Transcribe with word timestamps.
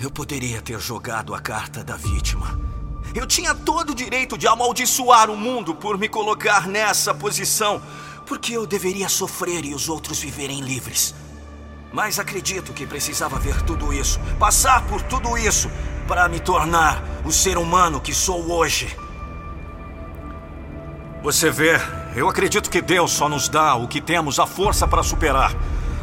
Eu 0.00 0.10
poderia 0.10 0.62
ter 0.62 0.80
jogado 0.80 1.34
a 1.34 1.40
carta 1.40 1.84
da 1.84 1.94
vítima. 1.94 2.58
Eu 3.14 3.26
tinha 3.26 3.54
todo 3.54 3.90
o 3.90 3.94
direito 3.94 4.38
de 4.38 4.48
amaldiçoar 4.48 5.28
o 5.28 5.36
mundo 5.36 5.74
por 5.74 5.98
me 5.98 6.08
colocar 6.08 6.66
nessa 6.66 7.12
posição, 7.12 7.82
porque 8.26 8.54
eu 8.54 8.66
deveria 8.66 9.10
sofrer 9.10 9.62
e 9.62 9.74
os 9.74 9.90
outros 9.90 10.18
viverem 10.18 10.62
livres. 10.62 11.14
Mas 11.92 12.18
acredito 12.18 12.72
que 12.72 12.86
precisava 12.86 13.38
ver 13.38 13.60
tudo 13.60 13.92
isso, 13.92 14.18
passar 14.38 14.86
por 14.86 15.02
tudo 15.02 15.36
isso, 15.36 15.70
para 16.08 16.30
me 16.30 16.40
tornar 16.40 17.04
o 17.22 17.30
ser 17.30 17.58
humano 17.58 18.00
que 18.00 18.14
sou 18.14 18.50
hoje. 18.50 18.96
Você 21.22 21.50
vê, 21.50 21.78
eu 22.16 22.26
acredito 22.26 22.70
que 22.70 22.80
Deus 22.80 23.10
só 23.10 23.28
nos 23.28 23.50
dá 23.50 23.74
o 23.74 23.86
que 23.86 24.00
temos 24.00 24.38
a 24.38 24.46
força 24.46 24.88
para 24.88 25.02
superar. 25.02 25.54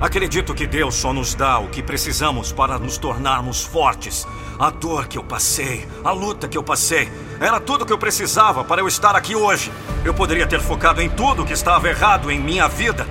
Acredito 0.00 0.54
que 0.54 0.66
Deus 0.66 0.94
só 0.94 1.10
nos 1.10 1.34
dá 1.34 1.58
o 1.58 1.68
que 1.68 1.82
precisamos 1.82 2.52
para 2.52 2.78
nos 2.78 2.98
tornarmos 2.98 3.64
fortes. 3.64 4.26
A 4.58 4.68
dor 4.68 5.06
que 5.06 5.16
eu 5.16 5.24
passei, 5.24 5.88
a 6.04 6.10
luta 6.10 6.46
que 6.46 6.56
eu 6.56 6.62
passei, 6.62 7.10
era 7.40 7.58
tudo 7.58 7.82
o 7.82 7.86
que 7.86 7.92
eu 7.92 7.98
precisava 7.98 8.62
para 8.62 8.82
eu 8.82 8.88
estar 8.88 9.16
aqui 9.16 9.34
hoje. 9.34 9.72
Eu 10.04 10.12
poderia 10.12 10.46
ter 10.46 10.60
focado 10.60 11.00
em 11.00 11.08
tudo 11.08 11.46
que 11.46 11.52
estava 11.54 11.88
errado 11.88 12.30
em 12.30 12.38
minha 12.38 12.68
vida, 12.68 13.06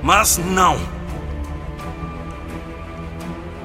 mas 0.00 0.38
não. 0.38 0.78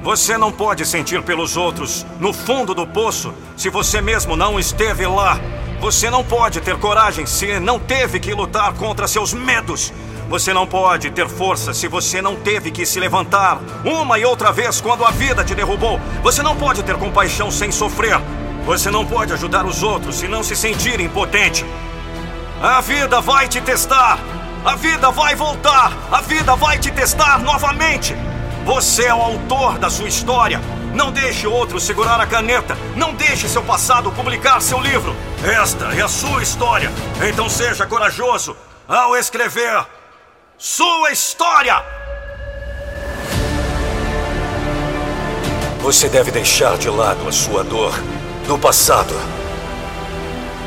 Você 0.02 0.36
não 0.36 0.50
pode 0.50 0.84
sentir 0.84 1.22
pelos 1.22 1.56
outros 1.56 2.04
no 2.18 2.32
fundo 2.32 2.74
do 2.74 2.86
poço 2.86 3.32
se 3.56 3.70
você 3.70 4.00
mesmo 4.00 4.36
não 4.36 4.58
esteve 4.58 5.06
lá. 5.06 5.38
Você 5.80 6.10
não 6.10 6.24
pode 6.24 6.60
ter 6.60 6.76
coragem 6.78 7.24
se 7.24 7.60
não 7.60 7.78
teve 7.78 8.18
que 8.18 8.34
lutar 8.34 8.72
contra 8.74 9.06
seus 9.06 9.32
medos. 9.32 9.92
Você 10.28 10.52
não 10.52 10.66
pode 10.66 11.10
ter 11.10 11.26
força 11.26 11.72
se 11.72 11.88
você 11.88 12.20
não 12.20 12.36
teve 12.36 12.70
que 12.70 12.84
se 12.84 13.00
levantar 13.00 13.58
uma 13.82 14.18
e 14.18 14.26
outra 14.26 14.52
vez 14.52 14.78
quando 14.78 15.02
a 15.02 15.10
vida 15.10 15.42
te 15.42 15.54
derrubou. 15.54 15.98
Você 16.22 16.42
não 16.42 16.54
pode 16.54 16.82
ter 16.82 16.96
compaixão 16.96 17.50
sem 17.50 17.72
sofrer. 17.72 18.20
Você 18.66 18.90
não 18.90 19.06
pode 19.06 19.32
ajudar 19.32 19.64
os 19.64 19.82
outros 19.82 20.16
se 20.16 20.28
não 20.28 20.42
se 20.42 20.54
sentir 20.54 21.00
impotente. 21.00 21.64
A 22.60 22.82
vida 22.82 23.22
vai 23.22 23.48
te 23.48 23.58
testar. 23.62 24.18
A 24.66 24.76
vida 24.76 25.10
vai 25.10 25.34
voltar. 25.34 25.96
A 26.12 26.20
vida 26.20 26.54
vai 26.54 26.78
te 26.78 26.90
testar 26.90 27.38
novamente. 27.38 28.14
Você 28.66 29.04
é 29.04 29.14
o 29.14 29.22
autor 29.22 29.78
da 29.78 29.88
sua 29.88 30.08
história. 30.08 30.60
Não 30.92 31.10
deixe 31.10 31.46
outro 31.46 31.80
segurar 31.80 32.20
a 32.20 32.26
caneta. 32.26 32.76
Não 32.94 33.14
deixe 33.14 33.48
seu 33.48 33.62
passado 33.62 34.12
publicar 34.12 34.60
seu 34.60 34.78
livro. 34.78 35.16
Esta 35.42 35.86
é 35.94 36.02
a 36.02 36.08
sua 36.08 36.42
história. 36.42 36.92
Então 37.26 37.48
seja 37.48 37.86
corajoso 37.86 38.54
ao 38.86 39.16
escrever 39.16 39.97
sua 40.58 41.12
história. 41.12 41.84
Você 45.80 46.08
deve 46.08 46.32
deixar 46.32 46.76
de 46.76 46.90
lado 46.90 47.28
a 47.28 47.32
sua 47.32 47.62
dor 47.62 47.94
do 48.44 48.58
passado. 48.58 49.14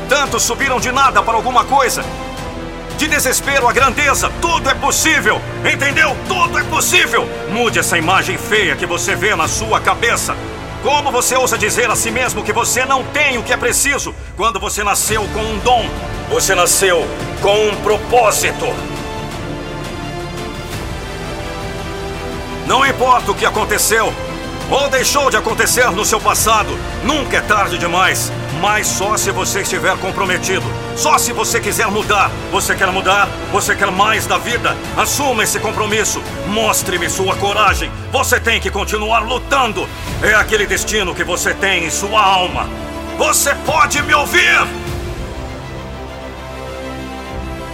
Tantos 0.08 0.44
subiram 0.44 0.80
de 0.80 0.90
nada 0.90 1.22
para 1.22 1.34
alguma 1.34 1.66
coisa. 1.66 2.02
De 2.96 3.06
desespero 3.06 3.68
à 3.68 3.72
grandeza, 3.72 4.32
tudo 4.40 4.70
é 4.70 4.74
possível. 4.74 5.38
Entendeu? 5.70 6.16
Tudo 6.26 6.58
é 6.58 6.64
possível. 6.64 7.28
Mude 7.50 7.78
essa 7.78 7.98
imagem 7.98 8.38
feia 8.38 8.74
que 8.74 8.86
você 8.86 9.14
vê 9.14 9.34
na 9.34 9.46
sua 9.46 9.78
cabeça. 9.78 10.34
Como 10.82 11.12
você 11.12 11.36
ousa 11.36 11.58
dizer 11.58 11.90
a 11.90 11.94
si 11.94 12.10
mesmo 12.10 12.42
que 12.42 12.52
você 12.52 12.86
não 12.86 13.04
tem 13.04 13.36
o 13.36 13.42
que 13.42 13.52
é 13.52 13.58
preciso 13.58 14.14
quando 14.38 14.58
você 14.58 14.82
nasceu 14.82 15.22
com 15.34 15.40
um 15.40 15.58
dom? 15.58 15.84
Você 16.30 16.54
nasceu 16.54 17.06
com 17.42 17.68
um 17.68 17.76
propósito. 17.82 18.91
Importa 23.02 23.32
o 23.32 23.34
que 23.34 23.44
aconteceu 23.44 24.14
ou 24.70 24.88
deixou 24.88 25.28
de 25.28 25.36
acontecer 25.36 25.90
no 25.90 26.04
seu 26.04 26.20
passado, 26.20 26.78
nunca 27.02 27.38
é 27.38 27.40
tarde 27.40 27.76
demais. 27.76 28.32
Mas 28.60 28.86
só 28.86 29.16
se 29.16 29.32
você 29.32 29.62
estiver 29.62 29.98
comprometido. 29.98 30.64
Só 30.94 31.18
se 31.18 31.32
você 31.32 31.58
quiser 31.58 31.88
mudar. 31.88 32.30
Você 32.52 32.76
quer 32.76 32.86
mudar? 32.92 33.28
Você 33.50 33.74
quer 33.74 33.90
mais 33.90 34.24
da 34.24 34.38
vida? 34.38 34.76
Assuma 34.96 35.42
esse 35.42 35.58
compromisso. 35.58 36.22
Mostre-me 36.46 37.10
sua 37.10 37.34
coragem. 37.34 37.90
Você 38.12 38.38
tem 38.38 38.60
que 38.60 38.70
continuar 38.70 39.18
lutando. 39.18 39.88
É 40.22 40.34
aquele 40.34 40.64
destino 40.64 41.12
que 41.12 41.24
você 41.24 41.52
tem 41.52 41.86
em 41.86 41.90
sua 41.90 42.22
alma. 42.22 42.68
Você 43.18 43.52
pode 43.66 44.00
me 44.02 44.14
ouvir? 44.14 44.81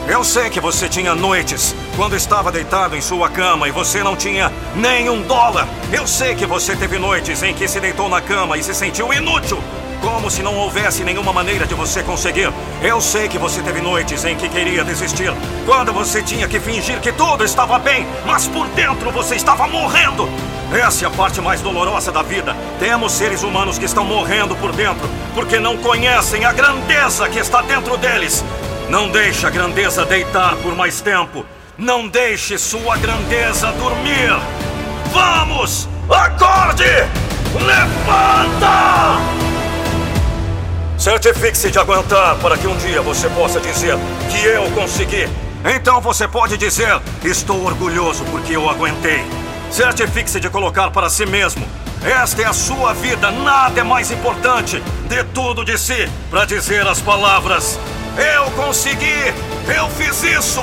Eu 0.08 0.24
sei 0.24 0.48
que 0.48 0.58
você 0.58 0.88
tinha 0.88 1.14
noites 1.14 1.76
quando 1.94 2.16
estava 2.16 2.50
deitado 2.50 2.96
em 2.96 3.00
sua 3.00 3.28
cama 3.28 3.69
e 3.69 3.70
você 3.70 4.02
não 4.02 4.16
tinha 4.16 4.50
nem 4.74 5.10
um 5.10 5.20
dólar. 5.20 5.69
Eu 5.92 6.06
sei 6.06 6.34
que 6.34 6.46
você 6.46 6.74
teve 6.74 6.98
noites 6.98 7.42
em 7.42 7.52
que 7.52 7.69
se 7.69 7.78
deitou 7.78 8.08
na 8.08 8.19
cama 8.19 8.56
e 8.56 8.62
se 8.62 8.74
sentiu 8.74 9.12
inútil. 9.12 9.62
Como 10.00 10.30
se 10.30 10.42
não 10.42 10.54
houvesse 10.56 11.04
nenhuma 11.04 11.30
maneira 11.30 11.66
de 11.66 11.74
você 11.74 12.02
conseguir. 12.02 12.50
Eu 12.80 13.02
sei 13.02 13.28
que 13.28 13.36
você 13.36 13.60
teve 13.60 13.82
noites 13.82 14.24
em 14.24 14.34
que 14.34 14.48
queria 14.48 14.82
desistir. 14.82 15.30
Quando 15.66 15.92
você 15.92 16.22
tinha 16.22 16.48
que 16.48 16.58
fingir 16.58 17.00
que 17.00 17.12
tudo 17.12 17.44
estava 17.44 17.78
bem, 17.78 18.06
mas 18.25 18.48
por 18.48 18.66
dentro 18.69 19.10
você 19.10 19.34
estava 19.34 19.69
morrendo. 19.69 20.26
Essa 20.72 21.04
é 21.04 21.08
a 21.08 21.10
parte 21.10 21.40
mais 21.42 21.60
dolorosa 21.60 22.10
da 22.10 22.22
vida. 22.22 22.56
Temos 22.78 23.12
seres 23.12 23.42
humanos 23.42 23.78
que 23.78 23.84
estão 23.84 24.04
morrendo 24.04 24.56
por 24.56 24.72
dentro, 24.72 25.06
porque 25.34 25.58
não 25.58 25.76
conhecem 25.76 26.46
a 26.46 26.52
grandeza 26.52 27.28
que 27.28 27.38
está 27.38 27.60
dentro 27.60 27.96
deles. 27.98 28.42
Não 28.88 29.10
deixe 29.10 29.47
a 29.47 29.50
grandeza 29.50 30.06
deitar 30.06 30.56
por 30.56 30.75
mais 30.75 31.00
tempo. 31.03 31.44
Não 31.76 32.09
deixe 32.09 32.56
sua 32.56 32.97
grandeza 32.97 33.71
dormir. 33.72 34.31
Vamos! 35.12 35.87
Acorde! 36.09 36.84
Levanta! 37.54 39.19
Certifique-se 40.97 41.71
de 41.71 41.78
aguentar 41.78 42.37
para 42.37 42.56
que 42.56 42.66
um 42.66 42.76
dia 42.78 43.03
você 43.03 43.28
possa 43.28 43.60
dizer 43.60 43.97
que 44.31 44.44
eu 44.47 44.71
consegui. 44.71 45.28
Então 45.76 46.00
você 46.00 46.26
pode 46.26 46.56
dizer: 46.56 46.99
Estou 47.22 47.65
orgulhoso 47.65 48.25
porque 48.31 48.56
eu 48.56 48.69
aguentei. 48.70 49.22
Certifique-se 49.70 50.41
de 50.41 50.49
colocar 50.49 50.91
para 50.91 51.10
si 51.10 51.26
mesmo. 51.26 51.66
Esta 52.03 52.43
é 52.43 52.47
a 52.47 52.53
sua 52.53 52.94
vida, 52.94 53.31
nada 53.31 53.81
é 53.81 53.84
mais 53.84 54.10
importante 54.10 54.82
de 55.09 55.25
tudo 55.25 55.65
de 55.65 55.76
si 55.76 56.09
para 56.31 56.47
dizer 56.47 56.87
as 56.87 57.00
palavras: 57.00 57.78
Eu 58.18 58.50
consegui! 58.52 59.28
Eu 59.72 59.88
fiz 59.90 60.24
isso! 60.24 60.60